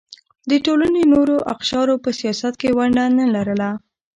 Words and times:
د 0.49 0.51
ټولنې 0.65 1.03
نورو 1.13 1.35
اقشارو 1.53 1.95
په 2.03 2.09
سیاست 2.19 2.53
کې 2.61 2.69
ونډه 2.77 3.05
نه 3.17 3.25
لرله. 3.35 3.69